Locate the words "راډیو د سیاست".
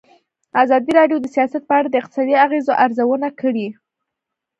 0.99-1.63